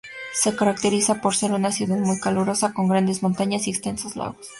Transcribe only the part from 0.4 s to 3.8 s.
caracteriza por ser una ciudad muy calurosa, con grandes montañas y